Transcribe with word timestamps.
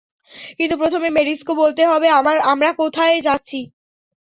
কিন্ত 0.57 0.73
প্রথমে, 0.81 1.07
মেভিসকে 1.17 1.53
বলতে 1.61 1.83
হবে 1.85 2.07
আমরা 2.51 2.69
কোথায় 2.81 3.15
যাচ্ছি। 3.27 3.59